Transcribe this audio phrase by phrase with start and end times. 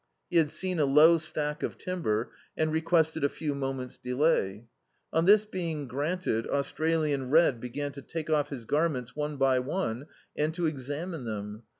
[0.31, 4.65] He had seen a low stack of timber, and requested a few moments de lay.
[5.13, 10.07] On this being granted, Australian Red began to take off his garments one by one,
[10.35, 11.61] and to examine them.